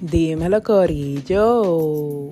Dímelo, 0.00 0.62
Corillo. 0.62 2.30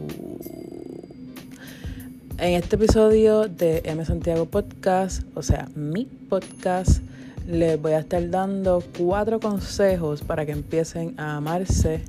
En 2.39 2.53
este 2.53 2.77
episodio 2.77 3.49
de 3.49 3.83
M 3.85 4.05
Santiago 4.05 4.47
Podcast, 4.47 5.25
o 5.35 5.43
sea, 5.43 5.67
mi 5.75 6.05
podcast, 6.05 7.03
les 7.45 7.81
voy 7.83 7.95
a 7.95 7.99
estar 7.99 8.31
dando 8.31 8.85
cuatro 8.97 9.41
consejos 9.41 10.23
para 10.23 10.47
que 10.47 10.53
empiecen 10.53 11.19
a 11.19 11.39
amarse 11.39 12.03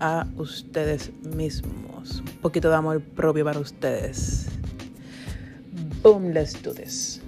a 0.00 0.26
ustedes 0.36 1.12
mismos. 1.22 2.18
Un 2.18 2.40
poquito 2.42 2.68
de 2.68 2.74
amor 2.74 3.00
propio 3.00 3.44
para 3.44 3.60
ustedes. 3.60 4.48
Boom, 6.02 6.32
let's 6.32 6.60
do 6.60 6.74
this. 6.74 7.20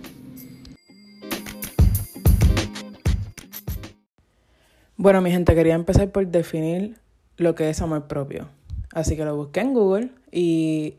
Bueno, 4.96 5.20
mi 5.20 5.30
gente, 5.30 5.54
quería 5.54 5.76
empezar 5.76 6.10
por 6.10 6.26
definir 6.26 6.96
lo 7.38 7.54
que 7.54 7.70
es 7.70 7.80
amor 7.80 8.06
propio. 8.06 8.48
Así 8.92 9.16
que 9.16 9.24
lo 9.24 9.34
busqué 9.36 9.60
en 9.60 9.72
Google 9.72 10.10
y 10.30 10.98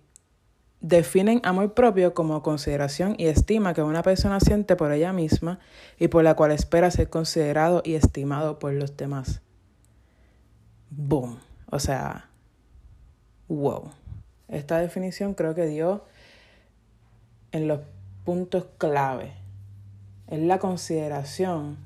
definen 0.81 1.41
amor 1.43 1.73
propio 1.73 2.13
como 2.13 2.41
consideración 2.41 3.15
y 3.17 3.25
estima 3.25 3.73
que 3.73 3.83
una 3.83 4.01
persona 4.01 4.39
siente 4.39 4.75
por 4.75 4.91
ella 4.91 5.11
misma 5.11 5.59
y 5.99 6.07
por 6.07 6.23
la 6.23 6.35
cual 6.35 6.51
espera 6.51 6.89
ser 6.89 7.09
considerado 7.09 7.81
y 7.83 7.95
estimado 7.95 8.57
por 8.57 8.73
los 8.73 8.95
demás. 8.95 9.41
Boom. 10.89 11.39
O 11.69 11.79
sea, 11.79 12.29
wow. 13.47 13.91
Esta 14.47 14.79
definición 14.79 15.33
creo 15.33 15.53
que 15.53 15.67
dio 15.67 16.05
en 17.51 17.67
los 17.67 17.81
puntos 18.23 18.65
clave. 18.77 19.33
Es 20.27 20.39
la 20.39 20.59
consideración 20.59 21.77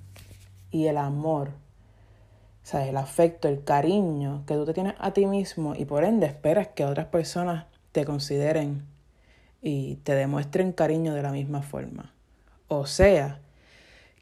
y 0.70 0.88
el 0.88 0.98
amor 0.98 1.62
sea, 2.65 2.87
el 2.87 2.97
afecto, 2.97 3.47
el 3.47 3.63
cariño 3.63 4.43
que 4.47 4.55
tú 4.55 4.65
te 4.65 4.73
tienes 4.73 4.95
a 4.97 5.11
ti 5.11 5.25
mismo 5.25 5.75
y 5.75 5.85
por 5.85 6.03
ende 6.03 6.25
esperas 6.25 6.69
que 6.69 6.85
otras 6.85 7.07
personas 7.07 7.65
te 7.91 8.05
consideren 8.05 8.83
y 9.61 9.95
te 9.97 10.15
demuestren 10.15 10.71
cariño 10.71 11.13
de 11.13 11.21
la 11.21 11.31
misma 11.31 11.61
forma. 11.61 12.13
O 12.67 12.85
sea, 12.85 13.39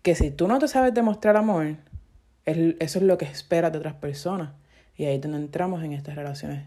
que 0.02 0.16
si 0.16 0.32
tú 0.32 0.48
no 0.48 0.60
te 0.60 0.68
sabes 0.68 0.94
demostrar 0.94 1.38
amor, 1.38 1.76
eso 2.46 3.00
es 3.00 3.04
lo 3.04 3.18
que 3.18 3.26
esperas 3.26 3.72
de 3.72 3.78
otras 3.78 3.96
personas. 3.96 4.52
Y 4.98 5.06
ahí 5.06 5.16
es 5.16 5.22
donde 5.22 5.38
entramos 5.38 5.84
en 5.84 5.94
estas 5.94 6.16
relaciones 6.16 6.66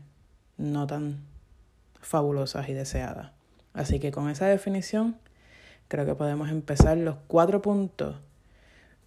no 0.56 0.86
tan 0.86 1.24
fabulosas 2.00 2.68
y 2.68 2.72
deseadas. 2.72 3.32
Así 3.72 3.98
que 3.98 4.12
con 4.12 4.30
esa 4.30 4.46
definición, 4.46 5.16
creo 5.88 6.06
que 6.06 6.14
podemos 6.14 6.50
empezar 6.50 6.96
los 6.96 7.16
cuatro 7.26 7.60
puntos 7.60 8.16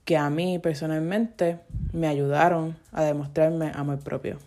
que 0.03 0.17
a 0.17 0.29
mí 0.29 0.59
personalmente 0.59 1.59
me 1.97 2.07
ayudaron 2.07 2.77
a 2.91 3.03
demostrarme 3.03 3.71
amor 3.73 3.99
propio. 3.99 4.37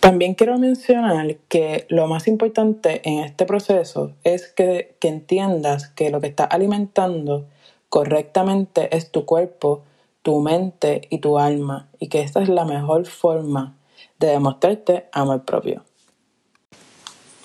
También 0.00 0.34
quiero 0.34 0.58
mencionar 0.58 1.36
que 1.48 1.86
lo 1.88 2.08
más 2.08 2.26
importante 2.26 3.08
en 3.08 3.20
este 3.20 3.46
proceso 3.46 4.12
es 4.24 4.48
que, 4.48 4.96
que 4.98 5.06
entiendas 5.06 5.88
que 5.88 6.10
lo 6.10 6.20
que 6.20 6.26
estás 6.26 6.48
alimentando 6.50 7.46
correctamente 7.88 8.94
es 8.96 9.12
tu 9.12 9.24
cuerpo, 9.24 9.84
tu 10.22 10.40
mente 10.40 11.02
y 11.08 11.18
tu 11.18 11.38
alma 11.38 11.88
y 12.00 12.08
que 12.08 12.20
esta 12.20 12.42
es 12.42 12.48
la 12.48 12.64
mejor 12.64 13.06
forma 13.06 13.76
de 14.18 14.28
demostrarte 14.28 15.06
amor 15.12 15.44
propio. 15.44 15.84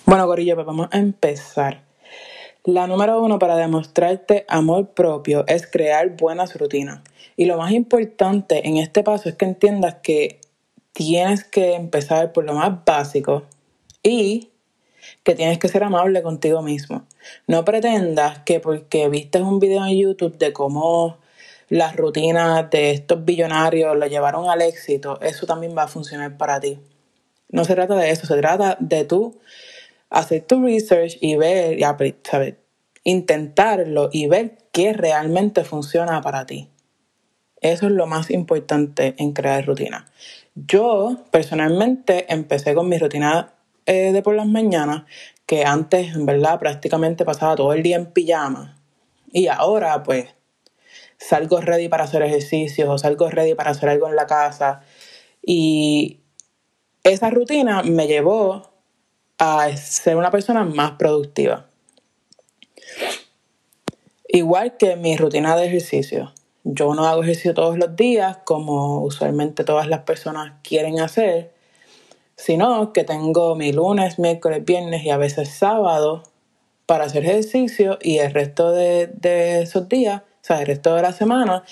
Bueno, 0.05 0.25
Gorillo, 0.25 0.55
pues 0.55 0.66
vamos 0.66 0.88
a 0.92 0.98
empezar. 0.98 1.86
La 2.67 2.85
número 2.85 3.23
uno 3.23 3.39
para 3.39 3.55
demostrarte 3.55 4.43
amor 4.49 4.89
propio 4.89 5.45
es 5.47 5.65
crear 5.65 6.17
buenas 6.17 6.53
rutinas. 6.53 6.99
Y 7.37 7.45
lo 7.45 7.55
más 7.55 7.71
importante 7.71 8.67
en 8.67 8.75
este 8.75 9.03
paso 9.03 9.29
es 9.29 9.35
que 9.35 9.45
entiendas 9.45 9.95
que 10.03 10.41
tienes 10.91 11.45
que 11.45 11.75
empezar 11.75 12.33
por 12.33 12.43
lo 12.43 12.53
más 12.53 12.83
básico 12.83 13.43
y 14.03 14.49
que 15.23 15.33
tienes 15.33 15.59
que 15.59 15.69
ser 15.69 15.81
amable 15.81 16.21
contigo 16.21 16.61
mismo. 16.61 17.05
No 17.47 17.64
pretendas 17.64 18.39
que 18.39 18.59
porque 18.59 19.08
viste 19.08 19.42
un 19.42 19.59
video 19.61 19.86
en 19.86 19.97
YouTube 19.97 20.37
de 20.37 20.52
cómo 20.52 21.19
las 21.69 21.95
rutinas 21.95 22.69
de 22.69 22.92
estos 22.92 23.23
billonarios 23.23 23.95
lo 23.95 24.08
llevaron 24.08 24.49
al 24.49 24.61
éxito, 24.61 25.21
eso 25.21 25.45
también 25.45 25.73
va 25.73 25.83
a 25.83 25.87
funcionar 25.87 26.36
para 26.36 26.59
ti. 26.59 26.81
No 27.47 27.63
se 27.63 27.75
trata 27.75 27.95
de 27.95 28.09
eso, 28.09 28.27
se 28.27 28.36
trata 28.36 28.75
de 28.81 29.05
tú 29.05 29.39
hacer 30.09 30.41
tu 30.43 30.63
research 30.63 31.17
y 31.21 31.35
ver, 31.35 31.79
y 31.79 31.83
saber, 32.23 32.59
intentarlo 33.03 34.09
y 34.11 34.27
ver 34.27 34.57
qué 34.71 34.93
realmente 34.93 35.63
funciona 35.63 36.21
para 36.21 36.45
ti. 36.45 36.69
Eso 37.61 37.87
es 37.87 37.91
lo 37.91 38.05
más 38.05 38.29
importante 38.29 39.15
en 39.17 39.33
crear 39.33 39.65
rutina. 39.65 40.07
Yo 40.55 41.25
personalmente 41.31 42.31
empecé 42.31 42.75
con 42.75 42.87
mi 42.87 42.97
rutina 42.97 43.53
eh, 43.85 44.11
de 44.11 44.21
por 44.21 44.35
las 44.35 44.45
mañanas, 44.45 45.03
que 45.45 45.63
antes 45.65 46.13
en 46.15 46.25
verdad 46.25 46.59
prácticamente 46.59 47.25
pasaba 47.25 47.55
todo 47.55 47.73
el 47.73 47.81
día 47.83 47.95
en 47.95 48.07
pijama. 48.07 48.77
Y 49.31 49.47
ahora 49.47 50.03
pues 50.03 50.35
salgo 51.17 51.61
ready 51.61 51.89
para 51.89 52.03
hacer 52.03 52.21
ejercicios 52.21 52.89
o 52.89 52.97
salgo 52.97 53.29
ready 53.29 53.55
para 53.55 53.71
hacer 53.71 53.89
algo 53.89 54.07
en 54.07 54.15
la 54.15 54.27
casa. 54.27 54.81
Y 55.41 56.19
esa 57.03 57.29
rutina 57.29 57.81
me 57.83 58.07
llevó 58.07 58.77
a 59.37 59.75
ser 59.77 60.17
una 60.17 60.31
persona 60.31 60.64
más 60.64 60.92
productiva. 60.92 61.67
Igual 64.27 64.77
que 64.77 64.95
mi 64.95 65.15
rutina 65.15 65.55
de 65.55 65.67
ejercicio. 65.67 66.33
Yo 66.64 66.93
no 66.93 67.05
hago 67.05 67.23
ejercicio 67.23 67.53
todos 67.53 67.77
los 67.77 67.95
días 67.95 68.39
como 68.43 69.02
usualmente 69.03 69.64
todas 69.64 69.87
las 69.87 70.02
personas 70.02 70.53
quieren 70.64 70.99
hacer, 70.99 71.53
sino 72.36 72.92
que 72.92 73.03
tengo 73.05 73.55
mi 73.55 73.71
lunes, 73.71 74.20
miércoles, 74.20 74.65
viernes 74.65 75.03
y 75.03 75.11
a 75.11 75.17
veces 75.17 75.49
sábado 75.49 76.23
para 76.86 77.05
hacer 77.05 77.23
ejercicio 77.23 77.98
y 78.02 78.17
el 78.17 78.33
resto 78.33 78.71
de, 78.71 79.08
de 79.08 79.61
esos 79.61 79.87
días, 79.87 80.21
o 80.21 80.45
sea, 80.45 80.59
el 80.59 80.67
resto 80.67 80.93
de 80.95 81.02
la 81.02 81.14
semana, 81.14 81.64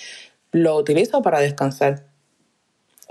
lo 0.52 0.78
utilizo 0.78 1.22
para 1.22 1.40
descansar. 1.40 2.06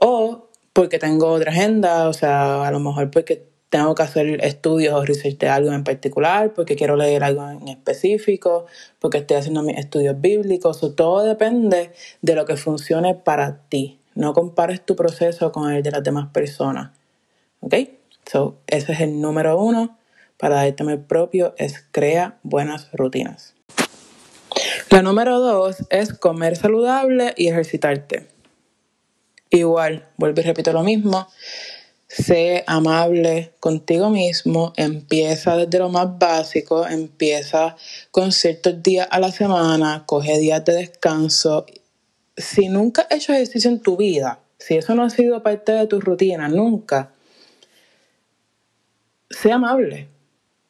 O 0.01 0.49
porque 0.73 0.99
tengo 0.99 1.29
otra 1.29 1.53
agenda, 1.53 2.09
o 2.09 2.13
sea, 2.13 2.67
a 2.67 2.71
lo 2.71 2.81
mejor 2.81 3.11
porque 3.11 3.54
tengo 3.75 3.97
que 3.97 4.05
hacer 4.05 4.45
estudios 4.45 4.95
o 4.95 5.05
research 5.05 5.43
algo 5.51 5.73
en 5.73 5.83
particular, 5.83 6.55
porque 6.55 6.77
quiero 6.77 6.95
leer 6.95 7.25
algo 7.25 7.51
en 7.51 7.67
específico, 7.67 8.67
porque 9.01 9.19
estoy 9.19 9.39
haciendo 9.39 9.65
mis 9.65 9.77
estudios 9.77 10.21
bíblicos, 10.21 10.79
todo 10.95 11.25
depende 11.25 11.91
de 12.23 12.35
lo 12.37 12.45
que 12.45 12.57
funcione 12.57 13.17
para 13.17 13.63
ti. 13.69 13.99
No 14.15 14.33
compares 14.33 14.87
tu 14.87 14.95
proceso 14.95 15.51
con 15.51 15.73
el 15.73 15.83
de 15.83 15.91
las 15.91 16.05
demás 16.05 16.29
personas. 16.33 16.93
¿Ok? 17.59 17.75
So, 18.31 18.59
ese 18.69 18.93
es 18.93 19.01
el 19.01 19.21
número 19.21 19.61
uno 19.61 19.99
para 20.37 20.55
darte 20.55 20.85
el 20.85 21.01
propio, 21.01 21.53
es 21.59 21.85
crea 21.91 22.39
buenas 22.45 22.93
rutinas. 22.93 23.57
La 24.91 25.03
número 25.03 25.41
dos 25.41 25.79
es 25.91 26.13
comer 26.13 26.55
saludable 26.55 27.35
y 27.37 27.49
ejercitarte. 27.49 28.29
Igual, 29.51 30.07
vuelvo 30.17 30.41
y 30.41 30.45
repito 30.45 30.73
lo 30.73 30.85
mismo. 30.85 31.27
Sé 32.17 32.63
amable 32.69 33.55
contigo 33.59 34.09
mismo, 34.09 34.73
empieza 34.77 35.57
desde 35.57 35.81
lo 35.81 35.89
más 35.89 36.17
básico, 36.17 36.87
empieza 36.87 37.75
con 38.13 38.31
ciertos 38.31 38.81
días 38.85 39.09
a 39.11 39.19
la 39.19 39.33
semana, 39.33 40.05
coge 40.07 40.39
días 40.39 40.65
de 40.65 40.75
descanso. 40.75 41.67
Si 42.37 42.69
nunca 42.69 43.03
has 43.03 43.17
hecho 43.17 43.33
ejercicio 43.33 43.69
en 43.69 43.81
tu 43.81 43.97
vida, 43.97 44.39
si 44.59 44.77
eso 44.77 44.95
no 44.95 45.03
ha 45.03 45.11
sido 45.11 45.43
parte 45.43 45.73
de 45.73 45.89
tu 45.89 46.01
rutina, 46.01 46.49
nunca, 46.49 47.11
sé 49.29 49.51
amable. 49.51 50.07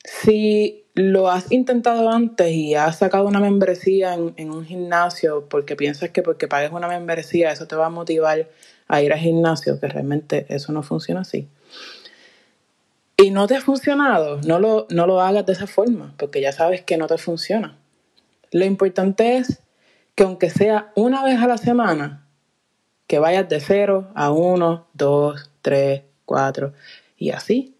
Si 0.02 0.86
lo 0.94 1.28
has 1.28 1.52
intentado 1.52 2.08
antes 2.08 2.52
y 2.52 2.74
has 2.74 2.96
sacado 2.96 3.26
una 3.26 3.40
membresía 3.40 4.14
en, 4.14 4.32
en 4.38 4.50
un 4.50 4.64
gimnasio 4.64 5.46
porque 5.50 5.76
piensas 5.76 6.08
que 6.08 6.22
porque 6.22 6.48
pagues 6.48 6.70
una 6.70 6.88
membresía 6.88 7.50
eso 7.50 7.66
te 7.66 7.76
va 7.76 7.86
a 7.86 7.90
motivar 7.90 8.48
a 8.88 9.02
ir 9.02 9.12
al 9.12 9.18
gimnasio, 9.18 9.80
que 9.80 9.88
realmente 9.88 10.46
eso 10.48 10.72
no 10.72 10.82
funciona 10.82 11.22
así. 11.22 11.48
Y 13.16 13.30
no 13.30 13.46
te 13.46 13.56
ha 13.56 13.60
funcionado, 13.60 14.40
no 14.42 14.58
lo, 14.58 14.86
no 14.90 15.06
lo 15.06 15.20
hagas 15.20 15.46
de 15.46 15.52
esa 15.52 15.66
forma, 15.66 16.14
porque 16.18 16.40
ya 16.40 16.52
sabes 16.52 16.82
que 16.82 16.96
no 16.96 17.06
te 17.06 17.18
funciona. 17.18 17.78
Lo 18.50 18.64
importante 18.64 19.36
es 19.36 19.60
que 20.14 20.24
aunque 20.24 20.50
sea 20.50 20.92
una 20.94 21.24
vez 21.24 21.40
a 21.40 21.46
la 21.46 21.58
semana, 21.58 22.24
que 23.06 23.18
vayas 23.18 23.48
de 23.48 23.60
0 23.60 24.10
a 24.14 24.30
1, 24.30 24.86
2, 24.92 25.50
3, 25.62 26.02
4 26.24 26.72
y 27.16 27.30
así. 27.30 27.76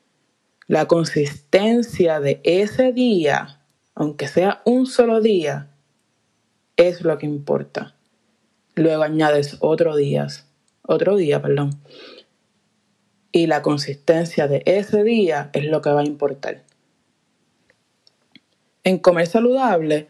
La 0.66 0.86
consistencia 0.86 2.20
de 2.20 2.40
ese 2.44 2.92
día, 2.92 3.60
aunque 3.94 4.28
sea 4.28 4.62
un 4.64 4.86
solo 4.86 5.20
día, 5.20 5.70
es 6.76 7.02
lo 7.02 7.16
que 7.18 7.26
importa. 7.26 7.94
Luego 8.74 9.02
añades 9.02 9.58
otros 9.60 9.96
días, 9.96 10.46
otro 10.86 11.16
día, 11.16 11.40
perdón. 11.40 11.80
Y 13.32 13.46
la 13.46 13.62
consistencia 13.62 14.46
de 14.46 14.62
ese 14.66 15.02
día 15.02 15.50
es 15.52 15.64
lo 15.64 15.82
que 15.82 15.90
va 15.90 16.00
a 16.00 16.04
importar. 16.04 16.62
En 18.84 18.98
comer 18.98 19.26
saludable, 19.26 20.08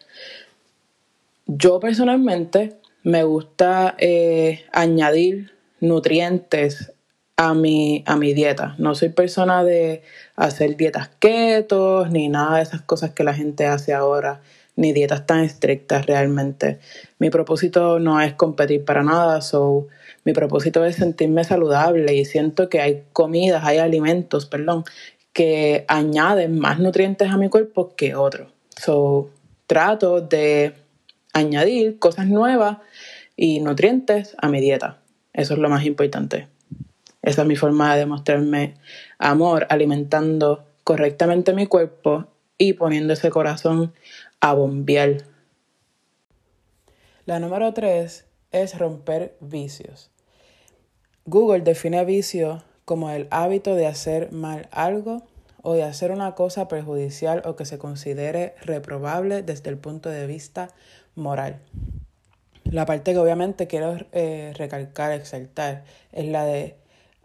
yo 1.46 1.80
personalmente 1.80 2.76
me 3.02 3.22
gusta 3.22 3.94
eh, 3.98 4.64
añadir 4.72 5.52
nutrientes 5.80 6.92
a 7.36 7.54
mi, 7.54 8.02
a 8.06 8.16
mi 8.16 8.34
dieta. 8.34 8.74
No 8.78 8.94
soy 8.94 9.10
persona 9.10 9.64
de 9.64 10.02
hacer 10.36 10.76
dietas 10.76 11.10
keto, 11.18 12.06
ni 12.06 12.28
nada 12.28 12.56
de 12.56 12.62
esas 12.62 12.82
cosas 12.82 13.10
que 13.10 13.24
la 13.24 13.34
gente 13.34 13.66
hace 13.66 13.92
ahora, 13.92 14.40
ni 14.76 14.92
dietas 14.92 15.26
tan 15.26 15.40
estrictas 15.40 16.06
realmente. 16.06 16.78
Mi 17.18 17.30
propósito 17.30 17.98
no 17.98 18.20
es 18.20 18.34
competir 18.34 18.84
para 18.84 19.02
nada, 19.02 19.40
so 19.40 19.86
mi 20.24 20.32
propósito 20.32 20.84
es 20.84 20.96
sentirme 20.96 21.44
saludable 21.44 22.14
y 22.14 22.24
siento 22.24 22.68
que 22.68 22.80
hay 22.80 23.04
comidas, 23.12 23.64
hay 23.64 23.78
alimentos, 23.78 24.46
perdón, 24.46 24.84
que 25.32 25.84
añaden 25.88 26.58
más 26.58 26.78
nutrientes 26.78 27.30
a 27.30 27.36
mi 27.36 27.48
cuerpo 27.48 27.94
que 27.96 28.14
otros. 28.14 28.52
So, 28.76 29.30
trato 29.66 30.20
de 30.20 30.74
añadir 31.32 31.98
cosas 31.98 32.26
nuevas 32.26 32.78
y 33.36 33.60
nutrientes 33.60 34.36
a 34.40 34.48
mi 34.48 34.60
dieta. 34.60 34.98
Eso 35.32 35.54
es 35.54 35.60
lo 35.60 35.68
más 35.68 35.84
importante. 35.84 36.48
Esa 37.22 37.42
es 37.42 37.48
mi 37.48 37.56
forma 37.56 37.94
de 37.94 38.00
demostrarme 38.00 38.74
amor, 39.18 39.66
alimentando 39.70 40.66
correctamente 40.84 41.52
mi 41.54 41.66
cuerpo 41.66 42.26
y 42.58 42.74
poniendo 42.74 43.14
ese 43.14 43.30
corazón 43.30 43.92
bombear. 44.52 45.24
La 47.24 47.40
número 47.40 47.72
tres 47.72 48.26
es 48.52 48.78
romper 48.78 49.36
vicios. 49.40 50.10
Google 51.24 51.60
define 51.60 52.04
vicio 52.04 52.62
como 52.84 53.08
el 53.10 53.28
hábito 53.30 53.74
de 53.74 53.86
hacer 53.86 54.30
mal 54.32 54.68
algo 54.70 55.22
o 55.62 55.72
de 55.72 55.82
hacer 55.82 56.10
una 56.10 56.34
cosa 56.34 56.68
perjudicial 56.68 57.42
o 57.46 57.56
que 57.56 57.64
se 57.64 57.78
considere 57.78 58.54
reprobable 58.60 59.42
desde 59.42 59.70
el 59.70 59.78
punto 59.78 60.10
de 60.10 60.26
vista 60.26 60.68
moral. 61.14 61.60
La 62.64 62.84
parte 62.84 63.12
que 63.12 63.18
obviamente 63.18 63.66
quiero 63.66 63.96
eh, 64.12 64.52
recalcar, 64.56 65.12
exaltar, 65.12 65.84
es 66.12 66.26
la 66.26 66.44
de 66.44 66.76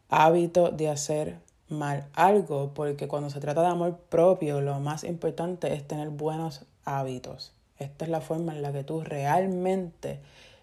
hábito 0.08 0.72
de 0.72 0.90
hacer 0.90 1.38
mal 1.68 2.08
algo, 2.14 2.74
porque 2.74 3.08
cuando 3.08 3.30
se 3.30 3.40
trata 3.40 3.62
de 3.62 3.68
amor 3.68 3.98
propio, 4.10 4.62
lo 4.62 4.80
más 4.80 5.04
importante 5.04 5.74
es 5.74 5.88
tener 5.88 6.10
buenos 6.10 6.66
hábitos. 6.98 7.54
Esta 7.78 8.06
es 8.06 8.12
la 8.12 8.22
forma 8.22 8.54
en 8.54 8.62
la 8.62 8.72
que 8.74 8.84
tú 8.84 9.02
realmente 9.02 10.20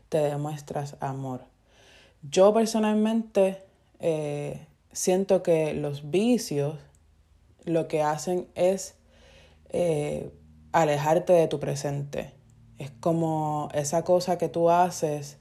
te 0.08 0.19
demuestras 0.19 0.96
amor. 1.00 1.43
Yo 2.23 2.52
personalmente 2.52 3.62
eh, 4.00 4.67
siento 4.93 5.43
que 5.43 5.75
los 5.75 6.11
vicios 6.11 6.76
lo 7.64 7.88
que 7.88 8.02
hacen 8.02 8.46
es 8.55 8.94
eh, 9.70 10.31
alejarte 10.73 11.32
de 11.32 11.49
tu 11.49 11.61
presente. 11.61 12.32
Es 12.79 12.90
como 13.00 13.69
esa 13.75 14.05
cosa 14.05 14.38
que 14.38 14.49
tú 14.49 14.70
haces 14.70 15.38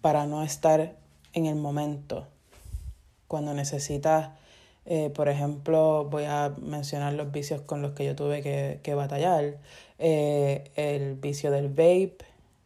para 0.00 0.26
no 0.26 0.42
estar 0.42 0.96
en 1.32 1.46
el 1.46 1.56
momento. 1.56 2.26
Cuando 3.26 3.54
necesitas, 3.54 4.30
eh, 4.86 5.10
por 5.10 5.28
ejemplo, 5.28 6.06
voy 6.10 6.24
a 6.24 6.54
mencionar 6.60 7.14
los 7.14 7.32
vicios 7.32 7.62
con 7.62 7.82
los 7.82 7.92
que 7.92 8.04
yo 8.04 8.14
tuve 8.14 8.42
que, 8.42 8.94
batallar. 8.94 9.58
El 10.04 11.14
vicio 11.14 11.50
del 11.50 11.68
vape, 11.68 12.18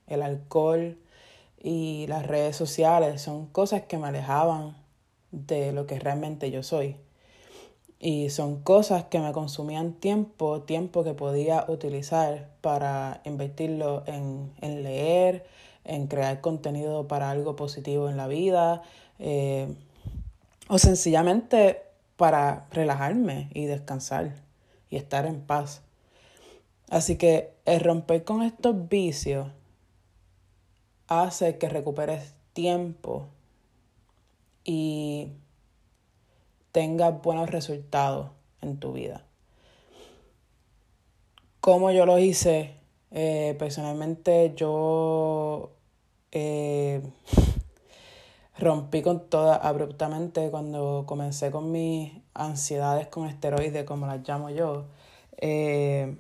el 0.07 0.23
alcohol, 0.23 0.97
y 1.63 2.07
las 2.09 2.27
redes 2.27 2.57
sociales 2.57 3.23
son 3.23 3.47
cosas 3.47 3.83
que 3.83 3.99
me 3.99 4.09
alejaban 4.09 4.77
de 5.33 5.73
lo 5.73 5.87
que 5.87 5.99
realmente 5.99 6.51
yo 6.51 6.63
soy. 6.63 6.97
Y 8.01 8.31
son 8.31 8.63
cosas 8.63 9.05
que 9.05 9.19
me 9.19 9.33
consumían 9.33 9.93
tiempo, 9.93 10.63
tiempo 10.63 11.03
que 11.03 11.15
podía 11.15 11.65
utilizar 11.69 12.49
para 12.61 13.21
invertirlo 13.25 14.05
en, 14.07 14.53
leer, 14.61 15.47
en 15.85 16.07
crear 16.07 16.41
contenido 16.41 17.09
para 17.09 17.31
algo 17.31 17.57
positivo 17.57 18.09
en 18.09 18.17
la 18.17 18.29
vida, 18.29 18.83
eh, 19.19 19.75
o 20.69 20.79
sencillamente 20.79 21.83
para 22.17 22.67
relajarme 22.71 23.49
y 23.53 23.65
descansar 23.65 24.35
y 24.91 24.97
estar 24.97 25.27
en 25.27 25.41
paz. 25.41 25.83
Así 26.91 27.17
que 27.17 27.53
el 27.65 27.81
romper 27.81 28.25
con 28.25 28.43
estos 28.43 28.89
vicios 28.89 29.49
hace 31.07 31.59
que 31.59 31.69
recuperes 31.69 32.35
tiempo 32.53 33.29
y 34.65 35.29
tengas 36.73 37.21
buenos 37.23 37.51
resultados 37.51 38.31
en 38.63 38.79
tu 38.79 38.93
vida. 38.93 39.25
Como 41.61 41.91
yo 41.91 42.07
lo 42.07 42.19
hice, 42.19 42.75
eh, 43.11 43.55
personalmente 43.59 44.55
yo 44.57 45.73
eh, 46.33 47.03
rompí 48.59 49.03
con 49.03 49.29
toda 49.29 49.57
abruptamente 49.57 50.51
cuando 50.51 51.05
comencé 51.07 51.51
con 51.51 51.71
mis 51.71 52.13
ansiedades 52.35 53.09
con 53.09 53.27
esteroides, 53.27 53.85
como 53.85 54.07
las 54.07 54.27
llamo 54.27 54.51
yo. 54.51 54.87
Eh, 55.37 56.17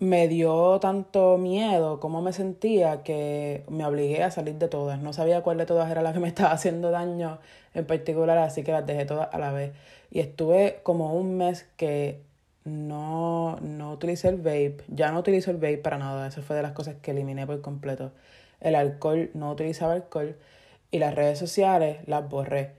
me 0.00 0.28
dio 0.28 0.80
tanto 0.80 1.36
miedo, 1.38 2.00
cómo 2.00 2.22
me 2.22 2.32
sentía, 2.32 3.02
que 3.02 3.64
me 3.68 3.84
obligué 3.84 4.22
a 4.22 4.30
salir 4.30 4.56
de 4.56 4.68
todas. 4.68 5.00
No 5.00 5.12
sabía 5.12 5.42
cuál 5.42 5.58
de 5.58 5.66
todas 5.66 5.90
era 5.90 6.02
la 6.02 6.12
que 6.12 6.20
me 6.20 6.28
estaba 6.34 6.52
haciendo 6.52 6.90
daño 6.90 7.38
en 7.74 7.86
particular, 7.86 8.38
así 8.38 8.62
que 8.64 8.72
las 8.72 8.86
dejé 8.86 9.04
todas 9.04 9.28
a 9.32 9.38
la 9.38 9.52
vez. 9.52 9.72
Y 10.10 10.20
estuve 10.20 10.80
como 10.82 11.14
un 11.14 11.36
mes 11.36 11.68
que 11.76 12.20
no, 12.64 13.58
no 13.60 13.92
utilicé 13.92 14.28
el 14.28 14.36
vape. 14.38 14.78
Ya 14.88 15.12
no 15.12 15.20
utilizo 15.20 15.50
el 15.50 15.58
vape 15.58 15.78
para 15.78 15.98
nada. 15.98 16.28
Eso 16.28 16.42
fue 16.42 16.56
de 16.56 16.62
las 16.62 16.72
cosas 16.72 16.96
que 17.02 17.12
eliminé 17.12 17.46
por 17.46 17.60
completo. 17.60 18.12
El 18.60 18.74
alcohol, 18.76 19.30
no 19.34 19.50
utilizaba 19.52 19.92
alcohol. 19.94 20.36
Y 20.90 20.98
las 20.98 21.14
redes 21.14 21.38
sociales 21.38 21.98
las 22.06 22.28
borré. 22.28 22.72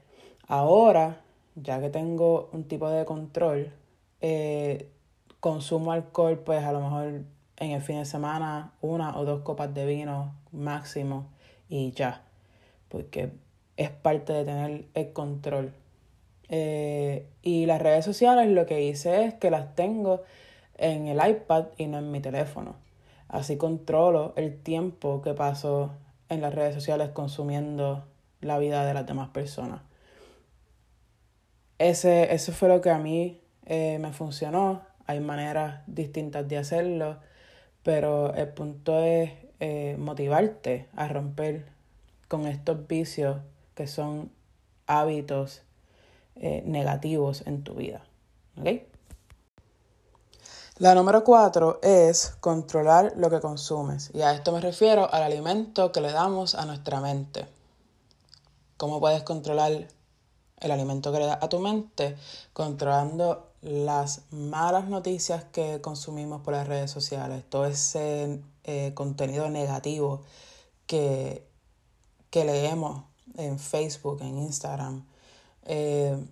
Ahora, 0.47 1.21
ya 1.56 1.79
que 1.81 1.89
tengo 1.89 2.50
un 2.53 2.65
tipo 2.65 2.89
de 2.89 3.06
control, 3.06 3.71
eh, 4.21 4.88
consumo 5.42 5.92
alcohol, 5.92 6.40
pues 6.40 6.64
a 6.64 6.72
lo 6.72 6.80
mejor 6.80 7.24
en 7.58 7.72
el 7.72 7.82
fin 7.82 7.98
de 7.98 8.06
semana 8.06 8.72
una 8.80 9.18
o 9.18 9.26
dos 9.26 9.42
copas 9.42 9.74
de 9.74 9.86
vino 9.86 10.34
máximo 10.52 11.28
y 11.68 11.92
ya, 11.92 12.24
porque 12.88 13.32
es 13.76 13.90
parte 13.90 14.32
de 14.32 14.46
tener 14.46 14.86
el 14.94 15.12
control. 15.12 15.74
Eh, 16.48 17.28
y 17.42 17.66
las 17.66 17.82
redes 17.82 18.06
sociales 18.06 18.50
lo 18.50 18.66
que 18.66 18.84
hice 18.84 19.26
es 19.26 19.34
que 19.34 19.50
las 19.50 19.76
tengo 19.76 20.22
en 20.78 21.08
el 21.08 21.20
iPad 21.28 21.66
y 21.78 21.88
no 21.88 21.98
en 21.98 22.12
mi 22.12 22.20
teléfono. 22.20 22.76
Así 23.28 23.58
controlo 23.58 24.34
el 24.36 24.62
tiempo 24.62 25.21
que 25.21 25.33
paso 25.33 25.92
en 26.30 26.42
las 26.42 26.54
redes 26.54 26.76
sociales 26.76 27.10
consumiendo 27.10 28.04
la 28.42 28.57
vida 28.60 28.86
de 28.86 28.94
las 28.94 29.06
demás 29.06 29.30
personas. 29.30 29.81
Ese, 31.80 32.33
eso 32.33 32.52
fue 32.52 32.68
lo 32.68 32.81
que 32.81 32.92
a 32.92 33.00
mí 33.00 33.40
eh, 33.66 33.98
me 34.00 34.12
funcionó 34.12 34.91
hay 35.08 35.20
maneras 35.20 35.81
distintas 35.88 36.48
de 36.48 36.58
hacerlo, 36.58 37.18
pero 37.84 38.34
el 38.34 38.50
punto 38.50 39.00
es 39.00 39.31
eh, 39.60 39.96
motivarte 40.00 40.88
a 40.96 41.08
romper 41.08 41.66
con 42.28 42.48
estos 42.48 42.88
vicios 42.88 43.38
que 43.76 43.88
son 43.88 44.31
hábitos 44.88 45.64
eh, 46.36 46.64
negativos 46.66 47.44
en 47.46 47.64
tu 47.64 47.76
vida. 47.76 48.04
La 50.78 50.96
número 50.96 51.24
cuatro 51.24 51.80
es 51.84 52.36
controlar 52.40 53.14
lo 53.16 53.30
que 53.30 53.40
consumes. 53.40 54.10
Y 54.14 54.22
a 54.22 54.34
esto 54.34 54.52
me 54.52 54.62
refiero 54.62 55.14
al 55.14 55.22
alimento 55.22 55.92
que 55.92 56.02
le 56.02 56.12
damos 56.12 56.56
a 56.56 56.66
nuestra 56.66 57.00
mente. 57.00 57.46
¿Cómo 58.78 59.00
puedes 59.00 59.22
controlar 59.22 59.72
el 60.58 60.72
alimento 60.72 61.12
que 61.12 61.20
le 61.20 61.28
das 61.28 61.38
a 61.40 61.50
tu 61.50 61.60
mente? 61.60 62.18
Controlando 62.54 63.51
las 63.61 64.23
malas 64.31 64.89
noticias 64.89 65.44
que 65.45 65.81
consumimos 65.81 66.41
por 66.41 66.53
las 66.53 66.68
redes 66.68 66.89
sociales, 66.89 67.44
todo 67.49 67.65
ese 67.65 68.41
eh, 68.63 68.91
contenido 68.95 69.49
negativo 69.49 70.23
que, 70.87 71.47
que, 72.30 72.44
leemos 72.44 73.03
en 73.37 73.59
Facebook, 73.59 74.21
en 74.21 74.39
Instagram. 74.39 75.06
Eh, 75.65 76.25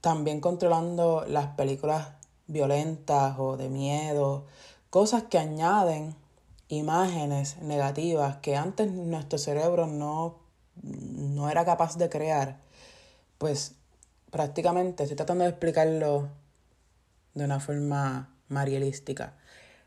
también 0.00 0.40
controlando 0.40 1.24
las 1.26 1.48
películas 1.48 2.08
violentas 2.46 3.36
o 3.38 3.56
de 3.56 3.68
miedo, 3.68 4.46
cosas 4.90 5.24
que 5.24 5.38
añaden 5.38 6.14
imágenes 6.68 7.58
negativas 7.58 8.36
que 8.36 8.56
antes 8.56 8.90
nuestro 8.90 9.38
cerebro 9.38 9.86
no, 9.86 10.36
no 10.82 11.50
era 11.50 11.64
capaz 11.64 11.96
de 11.96 12.08
crear, 12.08 12.60
pues 13.38 13.74
prácticamente, 14.30 15.02
estoy 15.02 15.16
tratando 15.16 15.44
de 15.44 15.50
explicarlo 15.50 16.28
de 17.34 17.44
una 17.44 17.60
forma 17.60 18.34
marielística. 18.48 19.34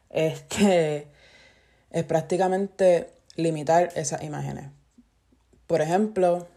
Este 0.09 1.07
es 1.91 2.03
prácticamente 2.05 3.11
limitar 3.35 3.89
esas 3.95 4.23
imágenes. 4.23 4.69
Por 5.67 5.81
ejemplo, 5.81 6.47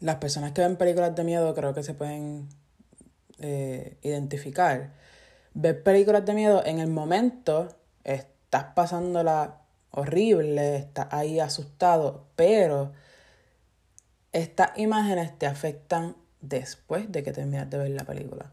las 0.00 0.16
personas 0.16 0.52
que 0.52 0.62
ven 0.62 0.76
películas 0.76 1.14
de 1.14 1.24
miedo 1.24 1.54
creo 1.54 1.74
que 1.74 1.82
se 1.82 1.94
pueden 1.94 2.48
eh, 3.38 3.96
identificar. 4.02 4.90
Ver 5.54 5.82
películas 5.82 6.24
de 6.24 6.34
miedo 6.34 6.64
en 6.64 6.78
el 6.78 6.88
momento 6.88 7.68
estás 8.04 8.64
pasándola 8.74 9.58
horrible, 9.90 10.76
estás 10.76 11.08
ahí 11.10 11.38
asustado, 11.38 12.26
pero 12.36 12.92
estas 14.32 14.76
imágenes 14.78 15.38
te 15.38 15.46
afectan 15.46 16.16
después 16.42 17.10
de 17.10 17.22
que 17.22 17.32
terminas 17.32 17.70
de 17.70 17.78
ver 17.78 17.90
la 17.90 18.04
película. 18.04 18.52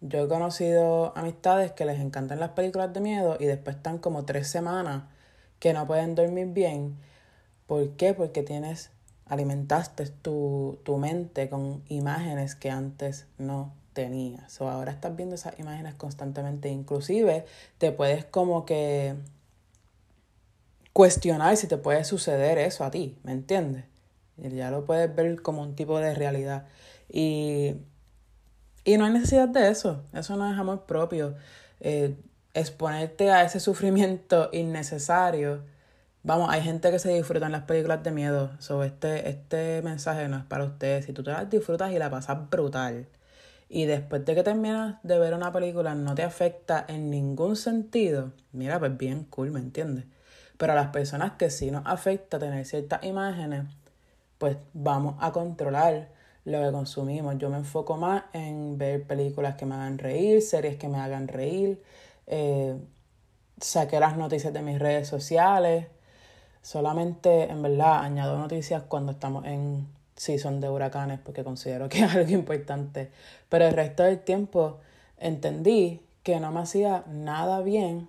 Yo 0.00 0.24
he 0.24 0.28
conocido 0.28 1.16
amistades 1.16 1.72
que 1.72 1.84
les 1.84 2.00
encantan 2.00 2.40
las 2.40 2.50
películas 2.50 2.92
de 2.92 3.00
miedo 3.00 3.36
y 3.38 3.46
después 3.46 3.76
están 3.76 3.98
como 3.98 4.24
tres 4.24 4.48
semanas 4.48 5.04
que 5.58 5.72
no 5.72 5.86
pueden 5.86 6.14
dormir 6.14 6.48
bien. 6.48 6.96
¿Por 7.66 7.90
qué? 7.96 8.14
Porque 8.14 8.42
tienes, 8.42 8.90
alimentaste 9.26 10.06
tu, 10.06 10.78
tu 10.84 10.98
mente 10.98 11.48
con 11.48 11.82
imágenes 11.88 12.54
que 12.54 12.70
antes 12.70 13.26
no 13.38 13.72
tenías. 13.94 14.60
O 14.60 14.68
ahora 14.68 14.92
estás 14.92 15.16
viendo 15.16 15.34
esas 15.34 15.58
imágenes 15.58 15.94
constantemente. 15.94 16.68
Inclusive 16.68 17.46
te 17.78 17.90
puedes 17.90 18.24
como 18.26 18.64
que 18.64 19.16
cuestionar 20.92 21.56
si 21.56 21.66
te 21.66 21.78
puede 21.78 22.04
suceder 22.04 22.58
eso 22.58 22.84
a 22.84 22.90
ti, 22.90 23.18
¿me 23.22 23.32
entiendes? 23.32 23.84
Ya 24.36 24.70
lo 24.70 24.84
puedes 24.84 25.14
ver 25.14 25.42
como 25.42 25.62
un 25.62 25.74
tipo 25.74 25.98
de 25.98 26.14
realidad. 26.14 26.66
Y, 27.08 27.74
y 28.84 28.96
no 28.98 29.04
hay 29.06 29.12
necesidad 29.12 29.48
de 29.48 29.68
eso. 29.70 30.04
Eso 30.12 30.36
no 30.36 30.50
es 30.50 30.58
amor 30.58 30.86
propio. 30.86 31.34
Eh, 31.80 32.16
exponerte 32.54 33.30
a 33.30 33.44
ese 33.44 33.60
sufrimiento 33.60 34.50
innecesario. 34.52 35.62
Vamos, 36.22 36.50
hay 36.50 36.62
gente 36.62 36.90
que 36.90 36.98
se 36.98 37.12
disfruta 37.12 37.46
en 37.46 37.52
las 37.52 37.64
películas 37.64 38.02
de 38.02 38.10
miedo. 38.12 38.50
Sobre 38.58 38.88
este, 38.88 39.28
este 39.28 39.82
mensaje 39.82 40.28
no 40.28 40.38
es 40.38 40.44
para 40.44 40.64
ustedes. 40.64 41.06
Si 41.06 41.12
tú 41.12 41.22
te 41.22 41.30
las 41.30 41.48
disfrutas 41.48 41.92
y 41.92 41.98
la 41.98 42.10
pasas 42.10 42.50
brutal, 42.50 43.08
y 43.68 43.86
después 43.86 44.24
de 44.24 44.34
que 44.34 44.42
terminas 44.42 44.96
de 45.02 45.18
ver 45.18 45.34
una 45.34 45.52
película 45.52 45.94
no 45.94 46.14
te 46.14 46.22
afecta 46.22 46.84
en 46.88 47.10
ningún 47.10 47.56
sentido, 47.56 48.32
mira, 48.52 48.78
pues 48.78 48.96
bien 48.96 49.24
cool, 49.24 49.50
¿me 49.50 49.60
entiendes? 49.60 50.04
Pero 50.56 50.72
a 50.72 50.76
las 50.76 50.88
personas 50.88 51.32
que 51.32 51.50
sí 51.50 51.70
nos 51.70 51.82
afecta 51.84 52.38
tener 52.38 52.64
ciertas 52.64 53.02
imágenes, 53.04 53.64
pues 54.38 54.56
vamos 54.74 55.16
a 55.20 55.32
controlar 55.32 56.08
lo 56.44 56.62
que 56.62 56.72
consumimos. 56.72 57.36
Yo 57.38 57.50
me 57.50 57.56
enfoco 57.56 57.96
más 57.96 58.24
en 58.32 58.78
ver 58.78 59.06
películas 59.06 59.56
que 59.56 59.66
me 59.66 59.74
hagan 59.74 59.98
reír, 59.98 60.42
series 60.42 60.76
que 60.76 60.88
me 60.88 60.98
hagan 60.98 61.28
reír. 61.28 61.82
Eh, 62.26 62.76
saqué 63.60 64.00
las 64.00 64.16
noticias 64.16 64.52
de 64.52 64.62
mis 64.62 64.78
redes 64.78 65.08
sociales. 65.08 65.86
Solamente, 66.62 67.50
en 67.50 67.62
verdad, 67.62 68.00
añado 68.00 68.38
noticias 68.38 68.82
cuando 68.88 69.12
estamos 69.12 69.44
en 69.44 69.86
season 70.16 70.60
de 70.60 70.68
huracanes 70.68 71.20
porque 71.20 71.44
considero 71.44 71.88
que 71.88 71.98
es 72.04 72.14
algo 72.14 72.30
importante. 72.30 73.10
Pero 73.48 73.66
el 73.66 73.72
resto 73.72 74.02
del 74.02 74.20
tiempo 74.20 74.78
entendí 75.18 76.00
que 76.22 76.40
no 76.40 76.50
me 76.52 76.60
hacía 76.60 77.04
nada 77.08 77.60
bien 77.60 78.08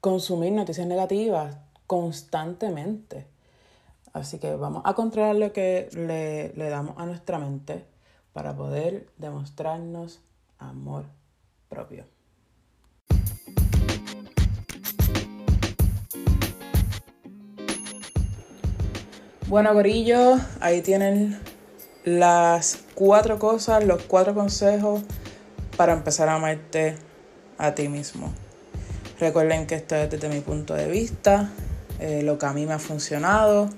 consumir 0.00 0.52
noticias 0.52 0.86
negativas 0.86 1.56
constantemente. 1.86 3.26
Así 4.12 4.38
que 4.38 4.54
vamos 4.54 4.82
a 4.84 4.94
controlar 4.94 5.36
lo 5.36 5.52
que 5.52 5.88
le, 5.92 6.52
le 6.54 6.68
damos 6.68 6.96
a 6.98 7.06
nuestra 7.06 7.38
mente 7.38 7.84
para 8.32 8.56
poder 8.56 9.08
demostrarnos 9.16 10.20
amor 10.58 11.04
propio. 11.68 12.04
Bueno, 19.48 19.72
Gorillo, 19.72 20.36
ahí 20.60 20.82
tienen 20.82 21.40
las 22.04 22.84
cuatro 22.94 23.38
cosas, 23.38 23.82
los 23.82 24.02
cuatro 24.02 24.34
consejos 24.34 25.02
para 25.76 25.94
empezar 25.94 26.28
a 26.28 26.34
amarte 26.34 26.96
a 27.56 27.74
ti 27.74 27.88
mismo. 27.88 28.32
Recuerden 29.18 29.66
que 29.66 29.76
esto 29.76 29.96
es 29.96 30.10
desde 30.10 30.28
mi 30.28 30.40
punto 30.40 30.74
de 30.74 30.88
vista, 30.88 31.50
eh, 31.98 32.22
lo 32.22 32.38
que 32.38 32.46
a 32.46 32.52
mí 32.52 32.66
me 32.66 32.74
ha 32.74 32.78
funcionado. 32.78 33.70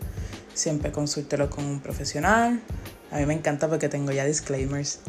Siempre 0.54 0.92
consúltelo 0.92 1.50
con 1.50 1.64
un 1.64 1.80
profesional. 1.80 2.60
A 3.10 3.18
mí 3.18 3.26
me 3.26 3.34
encanta 3.34 3.68
porque 3.68 3.88
tengo 3.88 4.12
ya 4.12 4.24
disclaimers 4.24 5.00